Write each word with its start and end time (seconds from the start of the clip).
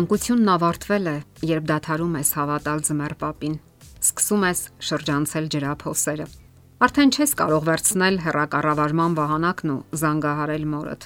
Մանկությունն 0.00 0.48
ավարտվել 0.48 1.08
է, 1.10 1.12
երբ 1.44 1.64
դադարում 1.68 2.12
ես 2.16 2.28
հավատալ 2.38 2.78
ձմեռ 2.86 3.14
պապին։ 3.20 3.56
Սկսում 4.00 4.44
ես 4.46 4.60
շրջանցել 4.88 5.48
ջրափոսերը։ 5.52 6.26
Արդեն 6.86 7.10
չես 7.12 7.34
կարող 7.40 7.66
վերցնել 7.68 8.16
հերակառավարման 8.24 9.16
վահանակն 9.18 9.72
ու 9.74 9.82
զանգահարել 10.00 10.64
մորդ։ 10.72 11.04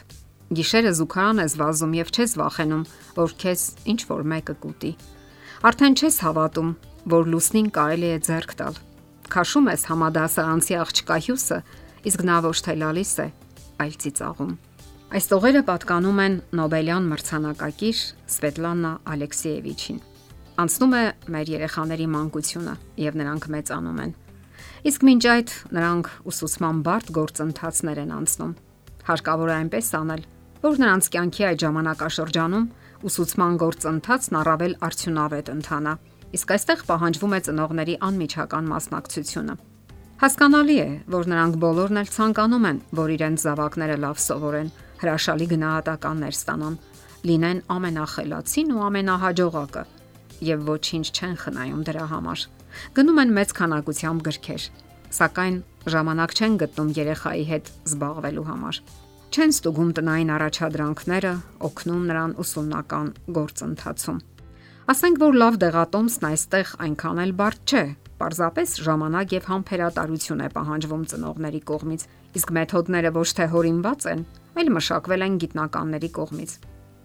Գիշերը 0.55 0.93
զուգարան 1.01 1.43
ես 1.43 1.57
վազում 1.65 1.97
եւ 1.99 2.13
չես 2.15 2.37
վախենում, 2.39 2.85
որ 3.19 3.35
քեզ 3.43 3.65
ինչ 3.91 4.01
որ 4.15 4.23
մեկը 4.31 4.55
կուտի։ 4.63 4.93
Արդեն 5.75 5.99
չես 5.99 6.21
հավատում, 6.29 6.71
որ 7.17 7.33
լուսնին 7.35 7.73
կարելի 7.75 8.13
է 8.15 8.21
ձեռք 8.31 8.55
տալ։ 8.63 8.79
Քաշում 9.35 9.73
ես 9.75 9.89
համադասարանցի 9.91 10.79
աղջկա 10.85 11.19
հյուսը, 11.27 11.59
իսկ 12.15 12.25
նա 12.31 12.39
ոչ 12.47 12.57
թե 12.69 12.79
լալիս 12.85 13.13
է, 13.27 13.29
այլ 13.83 13.99
ծիծաղում։ 14.05 14.55
Այս 15.15 15.29
տողերը 15.31 15.61
պատկանում 15.69 16.17
են 16.25 16.37
Նոբելյան 16.59 17.05
մրցանակակիր 17.07 17.99
Սվետլանա 18.35 18.89
Ալեքսեևիչին։ 19.13 19.99
Անցնում 20.59 20.95
է 20.99 21.03
մեր 21.35 21.51
երեխաների 21.53 22.07
մանկությունը 22.15 22.75
եւ 22.99 23.19
նրանք 23.21 23.45
մեծանում 23.55 24.01
են։ 24.05 24.15
Իսկ 24.91 25.05
մինչ 25.07 25.23
այդ 25.35 25.53
նրանք 25.79 26.11
ուսուցման 26.35 26.81
բարդ 26.89 27.13
գործընթացներ 27.15 28.01
են 28.03 28.11
անցնում։ 28.19 28.57
Հարկավոր 29.07 29.53
է 29.53 29.55
այնպես 29.55 29.91
անել, 30.03 30.25
որ 30.65 30.83
նրանց 30.83 31.11
կյանքի 31.15 31.47
այդ 31.47 31.63
ժամանակաշրջանում 31.63 32.67
ուսուցման 33.07 33.59
գործընթացն 33.63 34.39
առավել 34.43 34.75
արդյունավետ 34.83 35.53
ընթանա։ 35.55 35.93
Իսկ 36.35 36.55
այստեղ 36.59 36.83
պահանջվում 36.91 37.39
է 37.39 37.41
ծնողների 37.47 37.95
անմիջական 38.11 38.67
մասնակցությունը։ 38.75 39.55
Հասկանալի 40.25 40.77
է, 40.81 40.91
որ 41.11 41.31
նրանք 41.31 41.57
բոլորն 41.63 42.01
էլ 42.03 42.11
ցանկանում 42.15 42.67
են, 42.71 42.77
որ 42.99 43.15
իրենց 43.15 43.45
զավակները 43.45 43.97
լավ 44.05 44.21
սովորեն, 44.25 44.69
հրաշալի 45.05 45.47
գնահատականներ 45.53 46.35
ստանան, 46.35 46.77
լինեն 47.29 47.61
ամենախելացին 47.75 48.73
ու 48.75 48.83
ամենահաջողակը 48.89 49.85
եւ 50.49 50.67
ոչինչ 50.69 51.07
չեն 51.15 51.37
խնայում 51.45 51.83
դրա 51.89 52.07
համար։ 52.11 52.45
Գնում 52.99 53.21
են 53.23 53.35
մեծ 53.39 53.55
քանակությամբ 53.61 54.25
գրքեր, 54.29 54.63
սակայն 55.15 55.57
ժամանակ 55.95 56.35
չեն 56.35 56.55
գտնում 56.65 56.93
երեխայի 56.99 57.45
հետ 57.53 57.73
զբաղվելու 57.95 58.47
համար։ 58.51 58.81
Չեն 59.35 59.53
ստուգում 59.55 59.91
տնային 59.99 60.33
առաջադրանքները, 60.35 61.33
օգնում 61.69 62.03
նրան 62.11 62.35
ուսումնական 62.45 63.09
գործընթացում։ 63.39 64.19
Ասենք 64.95 65.21
որ 65.25 65.39
լավ 65.43 65.61
դեղատոմսն 65.65 66.27
այստեղ 66.29 66.73
այնքան 66.85 67.21
էլ 67.25 67.33
բարդ 67.41 67.63
չէ, 67.65 67.85
Պարզապես 68.15 68.73
ժամանակ 68.87 69.33
եւ 69.35 69.47
համբերատարություն 69.51 70.43
է 70.45 70.49
պահանջվում 70.55 71.03
ծնողների 71.11 71.61
կողմից, 71.71 72.05
իսկ 72.39 72.53
մեթոդները 72.57 73.11
ոչ 73.17 73.27
թե 73.39 73.47
հորինված 73.55 74.07
են, 74.13 74.23
այլ 74.55 74.71
մշակվել 74.75 75.27
են 75.27 75.37
գիտնականների 75.45 76.11
կողմից։ 76.19 76.55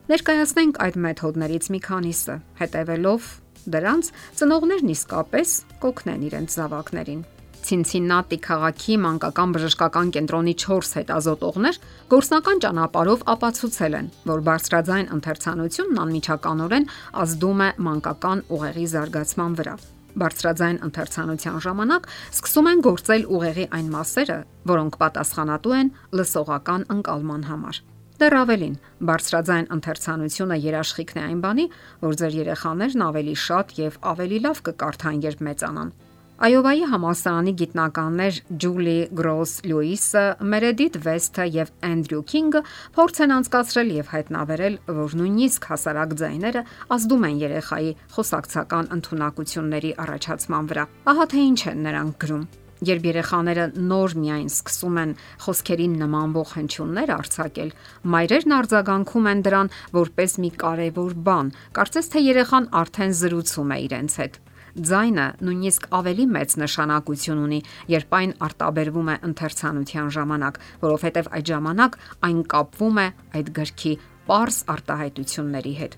Ներկայացնենք 0.09 0.80
այդ 0.86 0.95
մեթոդներից 1.05 1.66
մի 1.69 1.80
քանիսը, 1.86 2.36
հետևելով 2.61 3.28
դրանց 3.73 4.14
ծնողներն 4.39 4.94
իսկապես 4.95 5.52
կօգնեն 5.83 6.23
իրենց 6.30 6.55
զավակներին։ 6.59 7.22
Ցինցիննատի 7.59 8.38
քաղաքի 8.45 8.95
մանկական 9.03 9.53
բժշկական 9.55 10.11
կենտրոնի 10.16 10.55
4 10.64 10.92
հետազոտողներ 11.00 11.80
գործնական 12.16 12.64
ճանապարհով 12.66 13.27
ապացուցել 13.36 14.00
են, 14.00 14.09
որ 14.31 14.44
բարձրաձայն 14.50 15.14
ընթերցանությունն 15.20 16.03
անմիջականորեն 16.08 16.89
ազդում 17.27 17.64
է 17.67 17.72
մանկական 17.89 18.45
ուղեղի 18.58 18.89
զարգացման 18.95 19.59
վրա։ 19.59 19.80
Բարձրաձայն 20.17 20.81
ընթերցանության 20.89 21.61
ժամանակ 21.65 22.09
սկսում 22.33 22.69
են 22.69 22.83
գործել 22.89 23.23
ուղեղի 23.38 23.65
այն 23.77 23.93
մասերը, 23.93 24.38
որոնք 24.73 24.99
պատասխանատու 25.03 25.75
են 25.79 25.93
լսողական 26.19 26.85
ընկալման 26.97 27.47
համար։ 27.49 27.81
Դեռ 28.19 28.35
ավելին, 28.35 28.75
բարձրաձայն 29.07 29.67
ընթերցանությունը 29.77 30.55
երաշխիքն 30.59 31.20
է 31.20 31.23
այն 31.30 31.43
բանի, 31.45 31.65
որ 32.03 32.17
ձեր 32.20 32.33
երեխաներն 32.39 33.03
ավելի 33.05 33.36
շատ 33.47 33.75
եւ 33.80 33.99
ավելի 34.11 34.39
լավ 34.49 34.61
կկարդան, 34.67 35.21
երբ 35.30 35.43
մեծանան։ 35.47 35.93
Այովայի 36.39 36.86
համալսարանի 36.88 37.52
գիտնականներ 37.60 38.38
Ջուլի 38.64 38.94
Գրոս 39.20 39.55
Լյուիսը, 39.67 40.22
Մերեդիթ 40.54 40.94
Վեսթը 41.04 41.48
եւ 41.52 41.72
Էնդրյու 41.83 42.22
Քինգը 42.32 42.61
փորձ 42.95 43.20
են 43.26 43.33
անցկացրել 43.36 43.92
եւ 43.98 44.14
հայտնաբերել, 44.14 44.77
որ 45.02 45.17
նույնիսկ 45.20 45.67
հասարակ 45.73 46.16
ձայները 46.23 46.64
ազդում 46.95 47.27
են 47.27 47.44
երեխայի 47.44 47.92
խոսակցական 48.16 48.89
ընտունակությունների 48.95 49.92
առաջացման 50.08 50.72
վրա։ 50.72 50.88
Ահա 51.11 51.27
թե 51.36 51.44
ինչ 51.50 51.61
են 51.76 51.86
նրանք 51.89 52.20
գրում։ 52.23 52.50
Երբ 52.88 53.08
երեխաները 53.10 53.64
նոր 53.92 54.14
միայն 54.23 54.48
սկսում 54.48 55.00
են 55.04 55.10
խոսքերին 55.44 55.95
նմանվող 56.00 56.54
հնչյուններ 56.56 57.11
արձակել, 57.20 57.73
մայրերն 58.16 58.56
արձագանքում 58.56 59.27
են 59.36 59.42
դրան 59.50 59.71
որպես 60.00 60.38
մի 60.39 60.52
կարևոր 60.64 61.17
բան, 61.27 61.52
կարծես 61.76 62.14
թե 62.16 62.23
երեխան 62.30 62.70
արդեն 62.80 63.17
զրուցում 63.20 63.76
է 63.76 63.80
իրենց 63.89 64.16
հետ։ 64.23 64.39
Ձայնը 64.79 65.25
նույնիսկ 65.43 65.87
ավելի 65.97 66.25
մեծ 66.33 66.53
նշանակություն 66.61 67.39
ունի, 67.43 67.57
երբ 67.91 68.13
այն 68.19 68.33
արտաբերվում 68.47 69.09
է 69.11 69.15
ընթերցանության 69.29 70.11
ժամանակ, 70.15 70.59
որովհետև 70.83 71.31
այդ 71.35 71.49
ժամանակ 71.49 71.97
այն 72.29 72.39
կապվում 72.53 73.01
է 73.03 73.07
այդ 73.39 73.49
գրքի 73.59 73.93
པարս 74.29 74.59
արտահայտությունների 74.75 75.73
հետ։ 75.79 75.97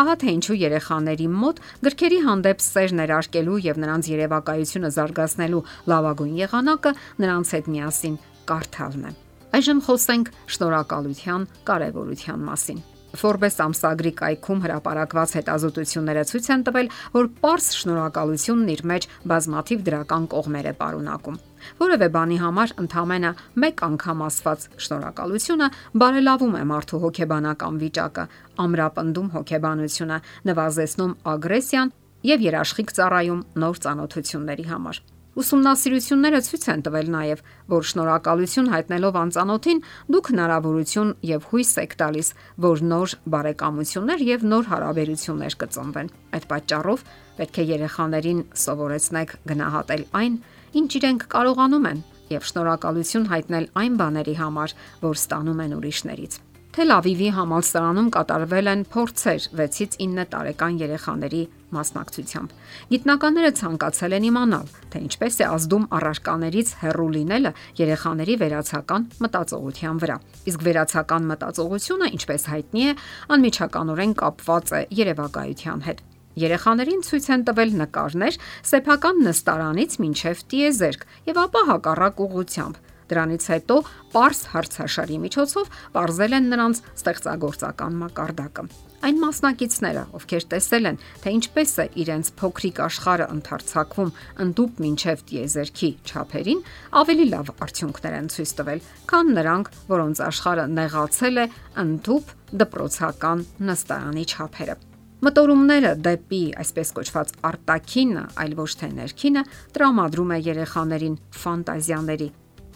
Ահա 0.00 0.14
թե 0.20 0.32
ինչու 0.36 0.56
երեխաների 0.60 1.26
մոտ 1.40 1.62
գրքերի 1.86 2.20
հանդեպ 2.26 2.62
սեր 2.66 2.94
ներարկելու 3.00 3.58
եւ 3.66 3.80
նրանց 3.84 4.10
երևակայությունը 4.12 4.92
զարգացնելու 5.00 5.64
լավագույն 5.90 6.38
եղանակը 6.44 6.94
նրանց 7.24 7.52
հետ 7.56 7.74
միասին 7.74 8.16
կարդալն 8.52 9.10
է։ 9.10 9.12
Այժմ 9.58 9.84
խոսենք 9.88 10.32
շնորհակալության 10.54 11.50
կարևորության 11.66 12.48
մասին։ 12.52 12.82
Forbes 13.18 13.56
ամսագրի 13.64 14.12
կայքում 14.20 14.60
հրապարակված 14.64 15.32
հետազոտությունները 15.38 16.22
ցույց 16.30 16.46
են 16.54 16.64
տվել, 16.68 16.90
որ 17.16 17.28
པարս 17.40 17.66
շնորհակալությունն 17.80 18.72
իր 18.74 18.82
մեջ 18.90 19.06
բազմաթիվ 19.32 19.84
դրական 19.90 20.28
կողմեր 20.34 20.68
է 20.70 20.74
պարունակում։ 20.80 21.38
Որևէ 21.80 22.08
բանի 22.14 22.38
համար 22.40 22.74
ընդամենը 22.84 23.30
մեկ 23.64 23.82
անգամ 23.90 24.24
ասված 24.30 24.66
շնորհակալությունը 24.86 25.68
բարելավում 26.00 26.56
է 26.60 26.64
մարդու 26.70 27.02
հոգեբանական 27.04 27.80
վիճակը, 27.84 28.24
ամրապնդում 28.64 29.32
հոգեբանությունը, 29.36 30.18
նվազեցնում 30.50 31.16
ագրեսիան 31.34 31.94
եւ 32.30 32.46
երաշխիք 32.50 32.94
ծառայում 33.00 33.46
նոր 33.60 33.82
ծանոթությունների 33.84 34.70
համար։ 34.70 35.02
Ուսումնասիրությունները 35.38 36.38
ցույց 36.42 36.64
են 36.72 36.80
տվել 36.86 37.10
նաև, 37.14 37.42
որ 37.70 37.84
շնորհակալություն 37.90 38.70
հայտնելով 38.72 39.18
անծանոթին 39.20 39.82
դուք 40.10 40.30
հնարավորություն 40.32 41.12
եւ 41.30 41.46
հույս 41.52 41.70
եք 41.84 41.94
տալիս, 42.02 42.32
որ 42.66 42.82
նոր 42.90 43.14
բարեկամություններ 43.34 44.24
եւ 44.26 44.46
նոր 44.50 44.68
հարաբերություններ 44.74 45.56
կծնվեն։ 45.62 46.12
Այդ 46.34 46.50
պատճառով 46.50 47.06
պետք 47.38 47.62
է 47.62 47.66
երեխաներին 47.70 48.44
սովորեցնեք 48.66 49.34
գնահատել 49.54 50.06
այն, 50.18 50.38
ինչ 50.82 50.90
իրենք 50.98 51.26
կարողանում 51.30 51.90
են 51.94 52.04
եւ 52.30 52.46
շնորհակալություն 52.50 53.30
հայտնել 53.30 53.72
այն 53.86 53.98
բաների 54.02 54.38
համար, 54.42 54.78
որ 55.06 55.20
ստանում 55.24 55.66
են 55.66 55.76
ուրիշներից։ 55.78 56.49
Թել 56.70 56.92
Ավիվի 56.94 57.28
համալսարանում 57.34 58.08
կատարվել 58.14 58.68
են 58.70 58.82
փորձեր 58.92 59.46
6-ից 59.58 59.94
9 59.98 60.24
տարեկան 60.30 60.76
երեխաների 60.78 61.40
մասնակցությամբ։ 61.74 62.52
Գիտնականները 62.92 63.50
ցանկացել 63.60 64.14
են 64.18 64.26
իմանալ, 64.28 64.68
թե 64.92 65.00
ինչպես 65.06 65.38
է 65.42 65.48
ազդում 65.50 65.88
առարկաներից 65.98 66.70
հեռու 66.82 67.08
լինելը 67.16 67.52
երեխաների 67.80 68.36
վերացական 68.42 69.08
մտածողության 69.26 69.98
վրա։ 70.04 70.16
Իսկ 70.52 70.62
վերացական 70.70 71.26
մտածողությունը, 71.32 72.10
ինչպես 72.20 72.46
հայտնի 72.54 72.86
է, 72.86 72.94
անմիջականորեն 73.34 74.14
կապված 74.22 74.70
է 74.70 74.82
երևակայության 75.00 75.84
հետ։ 75.90 76.04
Երեխաներին 76.38 77.02
ցույց 77.10 77.26
են 77.34 77.42
տվել 77.50 77.74
նկարներ 77.80 78.38
սեփական 78.70 79.18
նստարանից 79.26 79.98
մինչև 80.06 80.46
տիեզերք 80.54 81.02
եւ 81.34 81.42
ապա 81.50 81.62
հակառակ 81.74 82.22
ուղությամբ 82.30 82.78
Դրանից 83.10 83.48
հետո 83.54 83.80
པարս 84.10 84.44
հարցաշարի 84.54 85.18
միջոցով 85.24 85.74
ողրզել 85.96 86.38
են 86.38 86.48
նրանց 86.54 86.84
ստեղծագործական 87.00 87.98
մակարդակը։ 88.04 88.64
Այն 89.00 89.16
մասնակիցները, 89.16 90.00
ովքեր 90.12 90.44
տեսել 90.52 90.88
են, 90.90 90.98
թե 91.24 91.30
ինչպես 91.32 91.70
է 91.80 91.86
իրենց 92.02 92.30
փոքրիկ 92.36 92.80
աշխարհը 92.84 93.28
ընթարցակվում 93.34 94.10
ընդդուպ 94.44 94.82
մինչև 94.84 95.22
տիեզերքի 95.30 95.90
չափերին, 96.04 96.60
ավելի 97.00 97.26
լավ 97.32 97.52
արդյունքներ 97.64 98.18
են 98.18 98.28
ցույց 98.34 98.52
տվել, 98.60 98.84
քան 99.08 99.32
նրանք, 99.40 99.72
որոնց 99.94 100.22
աշխարհը 100.28 100.66
նեղացել 100.76 101.40
է 101.40 101.46
ընդդուպ 101.80 102.34
դպրոցական 102.60 103.46
նստարանի 103.70 104.26
չափերը։ 104.28 104.76
Մտորումները 105.20 105.94
դեպի 106.00 106.42
այսպես 106.60 106.92
կոչված 106.96 107.32
արտաքինը, 107.44 108.22
այլ 108.40 108.54
ոչ 108.60 108.70
թե 108.80 108.92
ներքինը, 109.00 109.42
տրամադրում 109.76 110.30
է 110.36 110.38
երեխաներին 110.48 111.18
ֆանտազիաների 111.40 112.28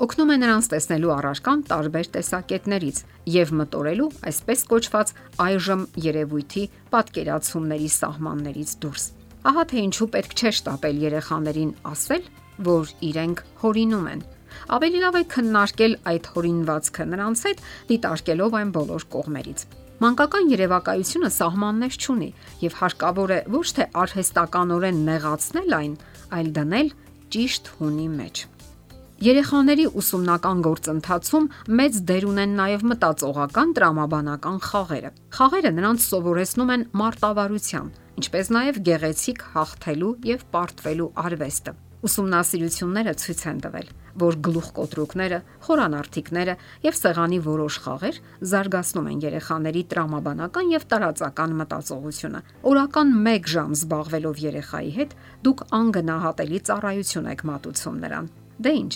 օգնում 0.03 0.31
է 0.35 0.37
նրանց 0.43 0.69
տեսնելու 0.73 1.11
առարկան 1.15 1.61
տարբեր 1.71 2.09
տեսակետներից 2.15 2.97
եւ 3.31 3.51
մտորելու 3.61 4.07
այսպես 4.31 4.65
կոչված 4.73 5.13
այժմ 5.45 5.83
երևույթի 6.05 6.65
պատկերացումների 6.95 7.91
սահմաններից 7.95 8.73
դուրս։ 8.83 9.05
Ահա 9.45 9.65
թե 9.71 9.85
ինչու 9.85 10.09
պետք 10.15 10.35
չէ 10.35 10.51
շտապել 10.59 10.99
երեխաներին 11.05 11.71
ասել, 11.95 12.27
որ 12.65 12.91
իրենք 13.11 13.45
հորինում 13.63 14.09
են։ 14.15 14.25
Ավելի 14.75 15.01
լավ 15.05 15.15
է 15.15 15.23
քննարկել 15.35 15.95
այդ 16.11 16.29
հորինվածքը 16.35 17.07
նրանց 17.15 17.45
հետ, 17.45 17.63
դիտարկելով 17.91 18.57
այն 18.59 18.73
բոլոր 18.75 19.07
կողմերից։ 19.15 19.67
Մանկական 20.05 20.51
երևակայությունը 20.55 21.31
սահմաններ 21.35 21.99
չունի 22.03 22.31
եւ 22.65 22.79
հարկավոր 22.81 23.35
է 23.35 23.39
ոչ 23.55 23.69
թե 23.79 23.87
արհեստականորեն 24.05 25.05
նեղացնել 25.11 25.79
այն, 25.79 25.95
այլ 26.35 26.51
դնել 26.59 26.91
ճիշտ 27.35 27.73
հունի 27.79 28.09
մեջ։ 28.19 28.45
Երեխաների 29.25 29.85
ուսումնական 29.97 30.59
գործընթացում 30.65 31.45
մեծ 31.79 31.99
դեր 32.09 32.25
ունեն 32.29 32.51
նաև 32.59 32.83
մտածողական 32.91 33.71
տրամաբանական 33.79 34.57
խաղերը։ 34.67 35.11
Խաղերը 35.37 35.71
նրանց 35.77 36.05
սովորեցնում 36.11 36.73
են 36.75 36.85
մարտավարության, 37.01 37.87
ինչպես 38.21 38.51
նաև 38.57 38.81
գեղեցիկ 38.89 39.45
հաղթելու 39.55 40.11
եւ 40.29 40.45
պարտվելու 40.57 41.07
արվեստը։ 41.25 41.75
Ուսումնասիրությունները 42.05 43.15
ցույց 43.23 43.41
են 43.49 43.63
տվել, 43.65 43.89
որ 44.25 44.39
գլուխկոտրուկները, 44.45 45.39
խորանարդիկները 45.65 46.59
եւ 46.85 47.01
սեղանի 47.01 47.41
որոշ 47.49 47.81
խաղեր 47.87 48.21
զարգացնում 48.53 49.09
են 49.15 49.25
երեխաների 49.25 49.83
տրամաբանական 49.95 50.75
եւ 50.75 50.87
տարածական 50.93 51.57
մտածողությունը։ 51.65 52.45
Օրական 52.75 53.17
1 53.33 53.51
ժամ 53.55 53.73
զբաղվելով 53.81 54.45
երեխայի 54.45 54.95
հետ 55.01 55.19
դուք 55.49 55.67
անգնահատելի 55.81 56.63
ծառայություն 56.69 57.33
եք 57.33 57.49
մատուցում 57.55 58.01
նրան։ 58.05 58.33
Դե 58.65 58.73
ի՞նչ։ 58.85 58.93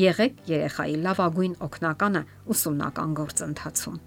Եղեք 0.00 0.38
երեխայի 0.48 0.94
լավագույն 1.04 1.54
օգնականը 1.66 2.20
ուսումնական 2.52 3.10
գործընթացում։ 3.18 3.98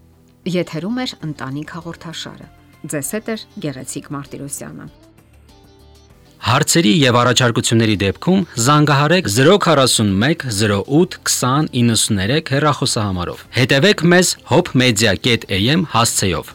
Եթերում 0.49 0.97
է 0.97 1.05
ընտանիք 1.27 1.73
հաղորդաշարը։ 1.75 2.47
Ձեզ 2.89 3.09
հետ 3.15 3.29
է 3.29 3.35
Գեղեցիկ 3.65 4.09
Մարտիրոսյանը։ 4.15 4.87
Հարցերի 6.45 6.91
եւ 7.01 7.15
առաջարկությունների 7.21 7.95
դեպքում 8.01 8.41
զանգահարեք 8.65 9.29
041 9.35 10.45
08 10.65 11.17
20 11.29 11.71
93 11.77 12.53
հեռախոսահամարով։ 12.53 13.45
Հետևեք 13.57 14.05
մեզ 14.13 14.35
hopmedia.am 14.51 15.89
հասցեով։ 15.93 16.53